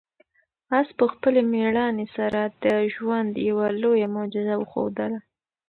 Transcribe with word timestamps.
آس 0.77 0.87
په 0.97 1.05
خپلې 1.13 1.41
مېړانې 1.53 2.07
سره 2.17 2.41
د 2.63 2.65
ژوند 2.93 3.31
یوه 3.49 3.67
لویه 3.81 4.07
معجزه 4.15 4.55
وښودله. 4.57 5.19